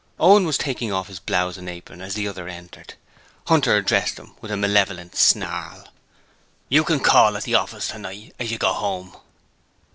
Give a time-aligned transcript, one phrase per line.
[0.19, 2.95] Owen was taking off his blouse and apron as the other entered.
[3.45, 5.89] Hunter addressed him with a malevolent snarl:
[6.69, 9.15] 'You can call at the office tonight as you go home.'